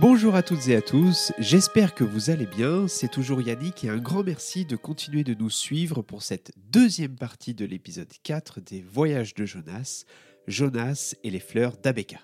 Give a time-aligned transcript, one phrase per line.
[0.00, 3.88] Bonjour à toutes et à tous, j'espère que vous allez bien, c'est toujours Yannick et
[3.88, 8.60] un grand merci de continuer de nous suivre pour cette deuxième partie de l'épisode 4
[8.60, 10.04] des Voyages de Jonas,
[10.48, 12.18] Jonas et les fleurs d'Abeka.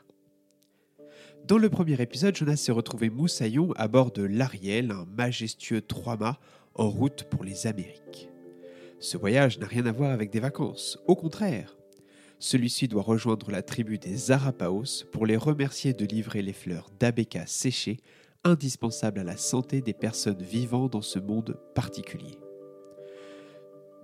[1.46, 6.40] Dans le premier épisode, Jonas s'est retrouvé moussaillon à bord de l'Ariel, un majestueux trois-mâts
[6.74, 8.30] en route pour les Amériques.
[8.98, 11.79] Ce voyage n'a rien à voir avec des vacances, au contraire.
[12.42, 17.44] Celui-ci doit rejoindre la tribu des Arapaos pour les remercier de livrer les fleurs d'Abeka
[17.46, 17.98] séchées,
[18.44, 22.40] indispensables à la santé des personnes vivant dans ce monde particulier.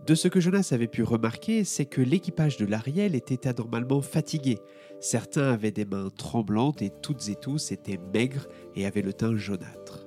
[0.07, 4.59] De ce que Jonas avait pu remarquer, c'est que l'équipage de l'Ariel était anormalement fatigué.
[5.01, 9.35] Certains avaient des mains tremblantes et toutes et tous étaient maigres et avaient le teint
[9.35, 10.07] jaunâtre.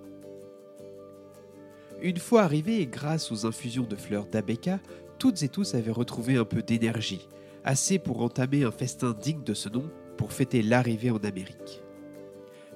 [2.03, 4.79] Une fois arrivés, grâce aux infusions de fleurs d'Abeka,
[5.17, 7.27] toutes et tous avaient retrouvé un peu d'énergie,
[7.69, 11.83] assez pour entamer un festin digne de ce nom pour fêter l'arrivée en Amérique.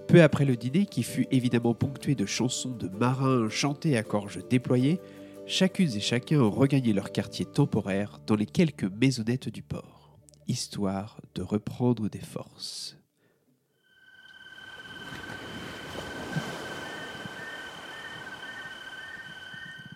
[0.08, 4.48] Peu après le dîner, qui fut évidemment ponctué de chansons de marins chantées à gorge
[4.48, 5.02] déployée,
[5.48, 11.42] chacune et chacun regagné leur quartier temporaire dans les quelques maisonnettes du port, histoire de
[11.42, 12.96] reprendre des forces.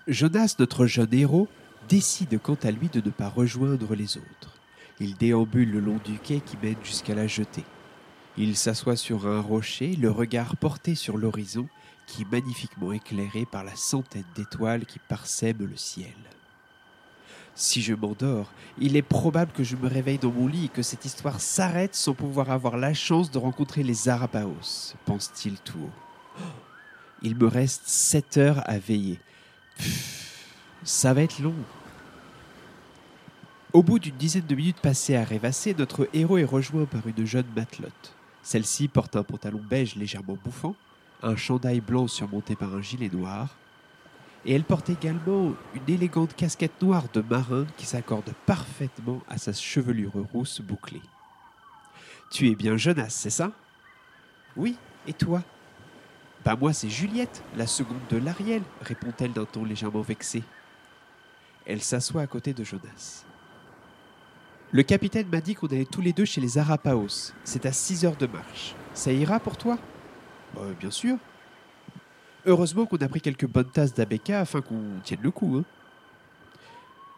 [0.08, 1.48] Jonas, notre jeune héros,
[1.88, 4.57] décide quant à lui de ne pas rejoindre les autres.
[5.00, 7.66] Il déambule le long du quai qui mène jusqu'à la jetée.
[8.38, 11.68] Il s'assoit sur un rocher, le regard porté sur l'horizon,
[12.08, 16.16] qui est magnifiquement éclairé par la centaine d'étoiles qui parsèment le ciel.
[17.54, 20.84] Si je m'endors, il est probable que je me réveille dans mon lit et que
[20.84, 26.44] cette histoire s'arrête sans pouvoir avoir la chance de rencontrer les Arapaos, pense-t-il tout haut.
[27.24, 29.20] Il me reste sept heures à veiller.
[30.84, 31.56] Ça va être long.
[33.74, 37.26] Au bout d'une dizaine de minutes passées à rêvasser, notre héros est rejoint par une
[37.26, 38.16] jeune matelote.
[38.42, 40.74] Celle-ci porte un pantalon beige légèrement bouffant,
[41.22, 43.58] un chandail blanc surmonté par un gilet noir,
[44.46, 49.52] et elle porte également une élégante casquette noire de marin qui s'accorde parfaitement à sa
[49.52, 51.02] chevelure rousse bouclée.
[52.32, 53.52] Tu es bien Jonas, c'est ça?
[54.56, 55.44] Oui, et toi?
[56.46, 60.42] Bah moi c'est Juliette, la seconde de l'Ariel, répond-elle d'un ton légèrement vexé.
[61.66, 63.26] Elle s'assoit à côté de Jonas.
[64.72, 67.32] Le capitaine m'a dit qu'on allait tous les deux chez les Arapaos.
[67.44, 68.76] C'est à 6 heures de marche.
[68.94, 69.78] Ça ira pour toi?
[70.58, 71.18] Euh, Bien sûr.
[72.46, 75.58] Heureusement qu'on a pris quelques bonnes tasses d'Abeka afin qu'on tienne le coup.
[75.58, 75.66] hein.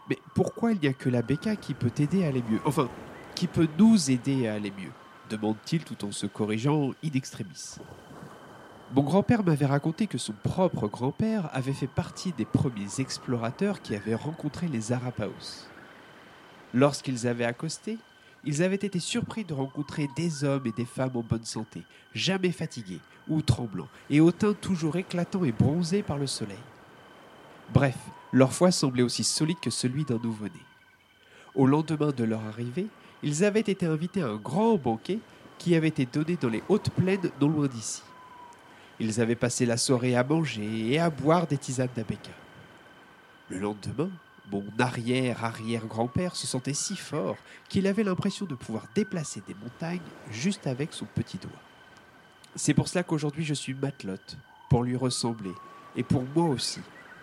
[0.09, 2.59] Mais pourquoi il n'y a que la Beka qui peut t'aider à aller mieux?
[2.65, 2.89] Enfin,
[3.35, 4.89] qui peut nous aider à aller mieux?
[5.29, 7.75] Demande-t-il tout en se corrigeant in extremis.
[8.95, 13.95] Mon grand-père m'avait raconté que son propre grand-père avait fait partie des premiers explorateurs qui
[13.95, 15.67] avaient rencontré les Arapaos.
[16.73, 17.97] Lorsqu'ils avaient accosté,
[18.45, 22.51] ils avaient été surpris de rencontrer des hommes et des femmes en bonne santé, jamais
[22.51, 26.57] fatigués ou tremblants, et au teint toujours éclatant et bronzé par le soleil.
[27.73, 27.97] Bref,
[28.31, 30.61] leur foi semblait aussi solide que celui d'un nouveau-né.
[31.55, 32.87] Au lendemain de leur arrivée,
[33.23, 35.19] ils avaient été invités à un grand banquet
[35.57, 38.01] qui avait été donné dans les hautes plaines non loin d'ici.
[38.99, 42.31] Ils avaient passé la soirée à manger et à boire des tisanes d'Abeka.
[43.49, 44.09] Le lendemain,
[44.51, 47.37] mon arrière-arrière-grand-père se sentait si fort
[47.67, 49.99] qu'il avait l'impression de pouvoir déplacer des montagnes
[50.31, 51.51] juste avec son petit doigt.
[52.55, 54.37] C'est pour cela qu'aujourd'hui je suis matelote,
[54.69, 55.53] pour lui ressembler,
[55.95, 56.81] et pour moi aussi,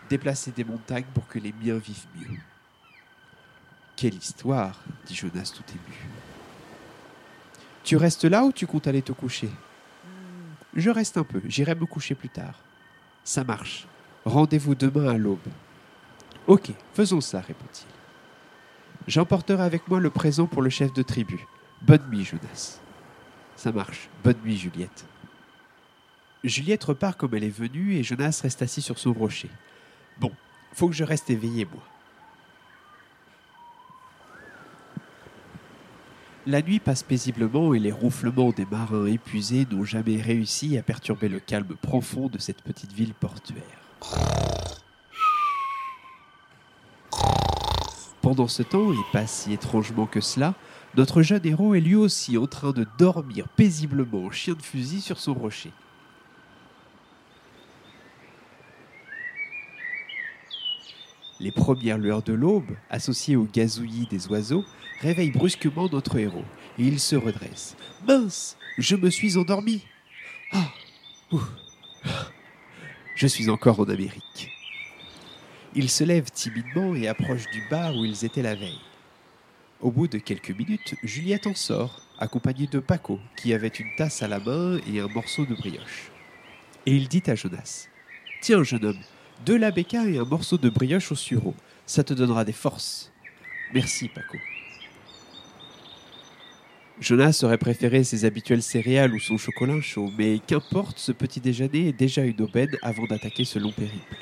[0.08, 2.38] déplacer des montagnes pour que les miens vivent mieux.
[3.96, 5.96] Quelle histoire, dit Jonas tout ému.
[7.82, 9.50] Tu restes là ou tu comptes aller te coucher?
[10.74, 12.60] Je reste un peu, j'irai me coucher plus tard.
[13.24, 13.86] Ça marche.
[14.24, 15.38] Rendez-vous demain à l'aube.
[16.46, 17.86] Ok, faisons ça, répond-il.
[19.08, 21.46] J'emporterai avec moi le présent pour le chef de tribu.
[21.82, 22.80] Bonne nuit, Jonas.
[23.56, 24.08] Ça marche.
[24.22, 25.06] Bonne nuit, Juliette.
[26.44, 29.50] Juliette repart comme elle est venue et Jonas reste assis sur son rocher.
[30.20, 30.30] Bon,
[30.72, 31.82] faut que je reste éveillé, moi.
[36.46, 41.28] La nuit passe paisiblement et les ronflements des marins épuisés n'ont jamais réussi à perturber
[41.28, 43.64] le calme profond de cette petite ville portuaire.
[48.26, 50.56] Pendant ce temps, et pas si étrangement que cela,
[50.96, 55.00] notre jeune héros est lui aussi en train de dormir paisiblement en chien de fusil
[55.00, 55.70] sur son rocher.
[61.38, 64.64] Les premières lueurs de l'aube, associées au gazouillis des oiseaux,
[65.02, 66.44] réveillent brusquement notre héros,
[66.80, 67.76] et il se redresse.
[68.08, 69.84] Mince, je me suis endormi.
[70.50, 70.66] Ah,
[71.30, 71.40] ouh,
[73.14, 74.55] je suis encore en Amérique.
[75.78, 78.80] Il se lève timidement et approche du bar où ils étaient la veille.
[79.82, 84.22] Au bout de quelques minutes, Juliette en sort, accompagnée de Paco, qui avait une tasse
[84.22, 86.10] à la main et un morceau de brioche.
[86.86, 87.88] et il dit à Jonas
[88.40, 89.00] Tiens, jeune homme,
[89.44, 91.54] deux labécas et un morceau de brioche au sureau.
[91.84, 93.12] Ça te donnera des forces.
[93.74, 94.38] Merci, Paco.
[97.00, 101.88] Jonas aurait préféré ses habituelles céréales ou son chocolat chaud, mais qu'importe, ce petit déjeuner
[101.88, 104.16] est déjà une aubaine avant d'attaquer ce long périple.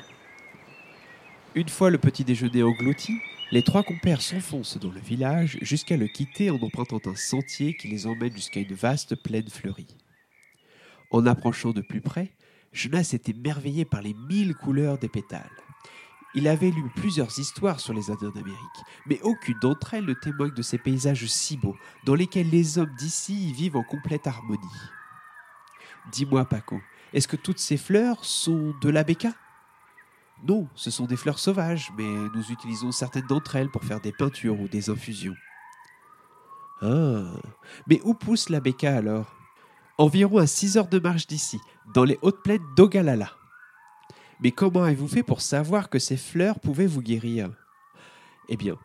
[1.55, 3.21] Une fois le petit déjeuner englouti,
[3.53, 7.87] les trois compères s'enfoncent dans le village jusqu'à le quitter en empruntant un sentier qui
[7.87, 9.95] les emmène jusqu'à une vaste plaine fleurie.
[11.11, 12.33] En approchant de plus près,
[12.73, 15.49] Jonas était émerveillé par les mille couleurs des pétales.
[16.33, 20.53] Il avait lu plusieurs histoires sur les Indiens d'Amérique, mais aucune d'entre elles ne témoigne
[20.53, 24.59] de ces paysages si beaux, dans lesquels les hommes d'ici vivent en complète harmonie.
[26.11, 26.81] Dis-moi, Paco,
[27.13, 29.31] est-ce que toutes ces fleurs sont de l'abeca
[30.43, 34.11] Non, ce sont des fleurs sauvages, mais nous utilisons certaines d'entre elles pour faire des
[34.11, 35.35] peintures ou des infusions.
[36.81, 37.31] Ah,
[37.87, 39.33] mais où pousse l'abeca alors?
[39.97, 41.59] Environ à six heures de marche d'ici,
[41.93, 43.31] dans les hautes plaines d'Ogalala.
[44.41, 47.49] Mais comment avez-vous fait pour savoir que ces fleurs pouvaient vous guérir?
[48.49, 48.77] Eh bien,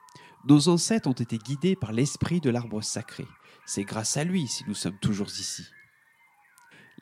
[0.48, 3.26] nos ancêtres ont été guidés par l'esprit de l'arbre sacré.
[3.66, 5.66] C'est grâce à lui si nous sommes toujours ici.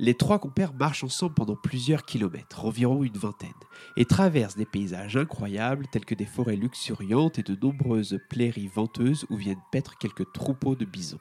[0.01, 3.51] Les trois compères marchent ensemble pendant plusieurs kilomètres, environ une vingtaine,
[3.97, 9.27] et traversent des paysages incroyables tels que des forêts luxuriantes et de nombreuses prairies venteuses
[9.29, 11.19] où viennent paître quelques troupeaux de bisons.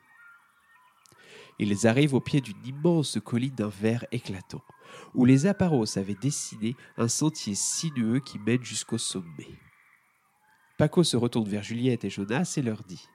[1.60, 4.62] Ils arrivent au pied d'une immense colline d'un vert éclatant
[5.14, 9.48] où les Aparos avaient dessiné un sentier sinueux qui mène jusqu'au sommet.
[10.78, 13.08] Paco se retourne vers Juliette et Jonas et leur dit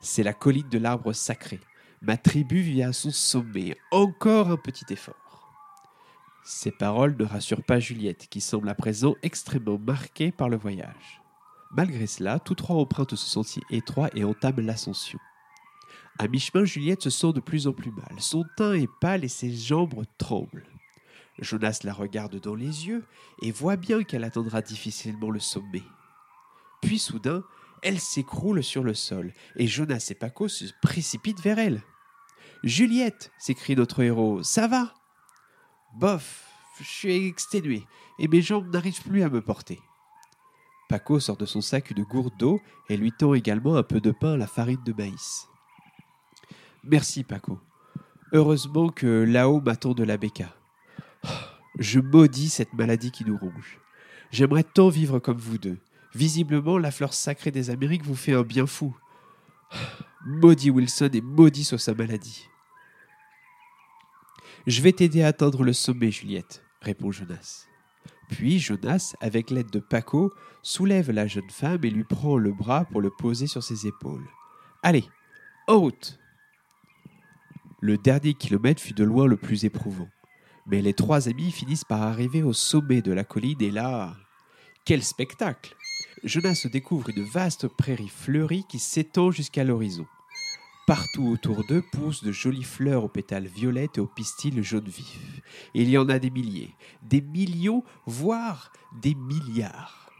[0.00, 1.58] C'est la colline de l'arbre sacré.
[2.04, 3.76] Ma tribu vit à son sommet.
[3.92, 5.14] Encore un petit effort.
[6.42, 11.22] Ces paroles ne rassurent pas Juliette, qui semble à présent extrêmement marquée par le voyage.
[11.70, 15.20] Malgré cela, tous trois empruntent ce sentier étroit et entament l'ascension.
[16.18, 18.16] À mi-chemin, Juliette se sent de plus en plus mal.
[18.18, 20.66] Son teint est pâle et ses jambes tremblent.
[21.38, 23.04] Jonas la regarde dans les yeux
[23.42, 25.84] et voit bien qu'elle attendra difficilement le sommet.
[26.82, 27.44] Puis soudain,
[27.80, 31.80] elle s'écroule sur le sol et Jonas et Paco se précipitent vers elle.
[32.64, 34.94] Juliette s'écrie notre héros, ça va?
[35.96, 36.46] Bof,
[36.78, 37.84] je suis exténué
[38.20, 39.80] et mes jambes n'arrivent plus à me porter.
[40.88, 44.12] Paco sort de son sac une gourde d'eau et lui tend également un peu de
[44.12, 45.48] pain à la farine de maïs.
[46.84, 47.58] Merci, Paco.
[48.32, 50.54] Heureusement que là-haut m'attend de la béca.
[51.78, 53.80] Je maudis cette maladie qui nous ronge.
[54.30, 55.78] J'aimerais tant vivre comme vous deux.
[56.14, 58.96] Visiblement, la fleur sacrée des Amériques vous fait un bien fou.
[60.24, 62.48] Maudit Wilson et maudit sur sa maladie.
[64.66, 67.66] Je vais t'aider à atteindre le sommet, Juliette, répond Jonas.
[68.28, 70.32] Puis Jonas, avec l'aide de Paco,
[70.62, 74.26] soulève la jeune femme et lui prend le bras pour le poser sur ses épaules.
[74.84, 75.04] Allez,
[75.66, 76.18] route
[77.80, 80.08] Le dernier kilomètre fut de loin le plus éprouvant.
[80.66, 84.14] Mais les trois amis finissent par arriver au sommet de la colline et là,
[84.84, 85.74] quel spectacle
[86.22, 90.06] Jonas découvre une vaste prairie fleurie qui s'étend jusqu'à l'horizon.
[90.86, 95.40] Partout autour d'eux poussent de jolies fleurs aux pétales violettes et aux pistils jaunes vifs.
[95.74, 100.10] il y en a des milliers, des millions, voire des milliards.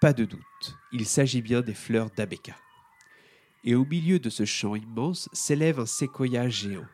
[0.00, 2.56] Pas de doute, il s'agit bien des fleurs d'Abeka.
[3.62, 6.86] Et au milieu de ce champ immense s'élève un séquoia géant.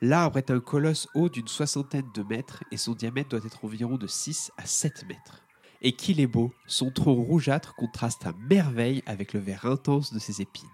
[0.00, 3.96] L'arbre est un colosse haut d'une soixantaine de mètres et son diamètre doit être environ
[3.96, 5.42] de 6 à 7 mètres.
[5.80, 10.20] Et qu'il est beau, son tronc rougeâtre contraste à merveille avec le vert intense de
[10.20, 10.68] ses épines.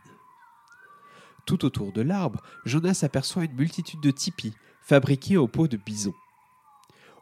[1.49, 4.53] Tout autour de l'arbre, Jonas aperçoit une multitude de tipis
[4.83, 6.13] fabriqués en peau de bison.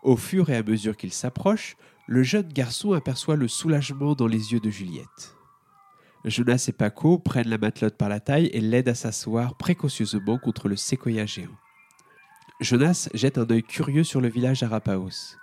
[0.02, 1.76] Au fur et à mesure qu'il s'approche,
[2.08, 5.36] le jeune garçon aperçoit le soulagement dans les yeux de Juliette.
[6.24, 10.68] Jonas et Paco prennent la matelote par la taille et l'aident à s'asseoir précautionneusement contre
[10.68, 11.56] le séquoia géant.
[12.58, 15.36] Jonas jette un œil curieux sur le village Arapaos.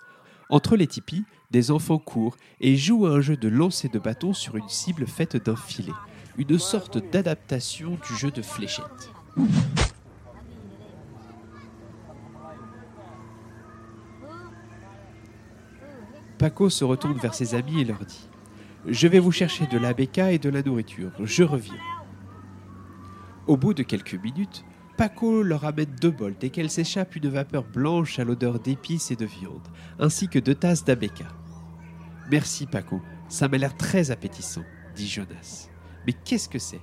[0.50, 4.34] Entre les tipis, des enfants courent et jouent à un jeu de lancer de bâton
[4.34, 5.94] sur une cible faite d'un filet,
[6.38, 9.12] une sorte d'adaptation du jeu de fléchette.
[16.38, 18.28] Paco se retourne vers ses amis et leur dit
[18.86, 21.80] Je vais vous chercher de la béca et de la nourriture, je reviens.
[23.48, 24.66] Au bout de quelques minutes,
[24.98, 29.26] Paco leur amène deux bols desquels s'échappe une vapeur blanche à l'odeur d'épices et de
[29.26, 29.68] viande,
[30.00, 31.28] ainsi que deux tasses d'abeka.
[32.30, 34.64] Merci Paco, ça m'a l'air très appétissant,
[34.96, 35.70] dit Jonas.
[36.06, 36.82] Mais qu'est-ce que c'est?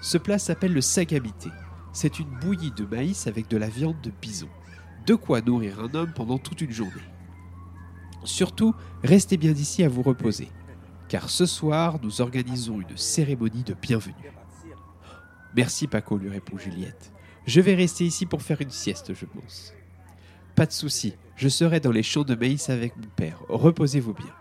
[0.00, 1.50] Ce plat s'appelle le sagamité.
[1.92, 4.48] C'est une bouillie de maïs avec de la viande de bison.
[5.06, 6.92] De quoi nourrir un homme pendant toute une journée.
[8.24, 10.48] Surtout, restez bien d'ici à vous reposer,
[11.08, 14.32] car ce soir, nous organisons une cérémonie de bienvenue.
[15.56, 17.12] Merci Paco, lui répond Juliette.
[17.46, 19.74] Je vais rester ici pour faire une sieste, je pense.
[20.54, 23.42] Pas de souci, je serai dans les champs de maïs avec mon père.
[23.48, 24.32] Reposez-vous bien.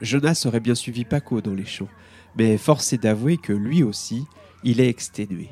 [0.00, 1.88] Jonas aurait bien suivi Paco dans les champs,
[2.36, 4.24] mais force est d'avouer que lui aussi,
[4.62, 5.50] il est exténué.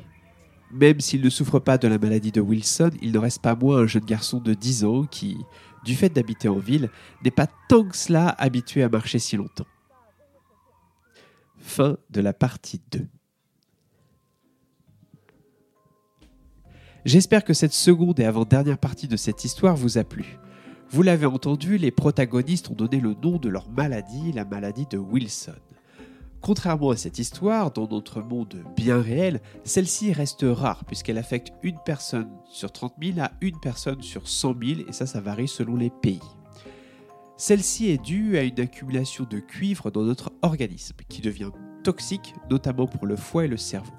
[0.71, 3.77] Même s'il ne souffre pas de la maladie de Wilson, il ne reste pas moins
[3.77, 5.37] un jeune garçon de 10 ans qui,
[5.85, 6.89] du fait d'habiter en ville,
[7.23, 9.67] n'est pas tant que cela habitué à marcher si longtemps.
[11.57, 13.07] Fin de la partie 2.
[17.05, 20.37] J'espère que cette seconde et avant-dernière partie de cette histoire vous a plu.
[20.93, 24.99] Vous l'avez entendu, les protagonistes ont donné le nom de leur maladie, la maladie de
[24.99, 25.55] Wilson.
[26.39, 31.79] Contrairement à cette histoire, dans notre monde bien réel, celle-ci reste rare puisqu'elle affecte une
[31.83, 35.75] personne sur 30 000 à une personne sur 100 000 et ça, ça varie selon
[35.77, 36.21] les pays.
[37.37, 41.49] Celle-ci est due à une accumulation de cuivre dans notre organisme qui devient
[41.83, 43.93] toxique, notamment pour le foie et le cerveau.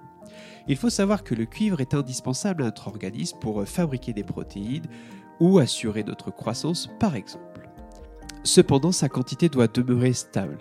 [0.68, 4.86] Il faut savoir que le cuivre est indispensable à notre organisme pour fabriquer des protéines
[5.40, 7.68] ou assurer notre croissance par exemple.
[8.44, 10.58] Cependant, sa quantité doit demeurer stable.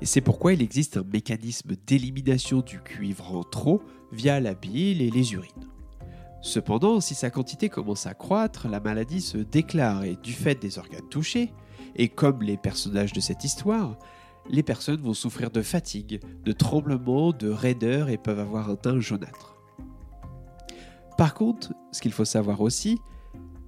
[0.00, 5.02] Et c'est pourquoi il existe un mécanisme d'élimination du cuivre en trop via la bile
[5.02, 5.68] et les urines.
[6.42, 10.78] Cependant, si sa quantité commence à croître, la maladie se déclare et du fait des
[10.78, 11.52] organes touchés,
[11.96, 13.98] et comme les personnages de cette histoire,
[14.50, 19.00] les personnes vont souffrir de fatigue, de tremblements, de raideur et peuvent avoir un teint
[19.00, 19.56] jaunâtre.
[21.16, 22.98] Par contre, ce qu'il faut savoir aussi,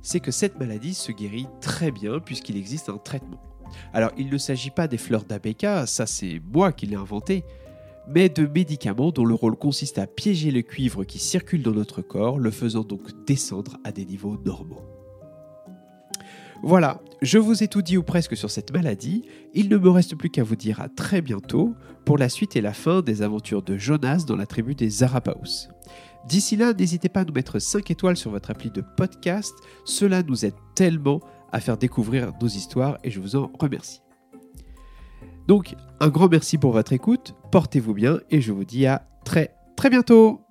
[0.07, 3.43] c'est que cette maladie se guérit très bien puisqu'il existe un traitement.
[3.93, 7.45] Alors il ne s'agit pas des fleurs d'Abeka, ça c'est moi qui l'ai inventé,
[8.07, 12.03] mais de médicaments dont le rôle consiste à piéger le cuivre qui circule dans notre
[12.03, 14.83] corps, le faisant donc descendre à des niveaux normaux.
[16.63, 19.25] Voilà, je vous ai tout dit ou presque sur cette maladie.
[19.55, 22.61] Il ne me reste plus qu'à vous dire à très bientôt pour la suite et
[22.61, 25.69] la fin des aventures de Jonas dans la tribu des Arapaos.
[26.27, 29.55] D'ici là, n'hésitez pas à nous mettre 5 étoiles sur votre appli de podcast.
[29.85, 31.21] Cela nous aide tellement
[31.53, 34.01] à faire découvrir nos histoires et je vous en remercie.
[35.47, 39.55] Donc, un grand merci pour votre écoute, portez-vous bien et je vous dis à très
[39.77, 40.46] très bientôt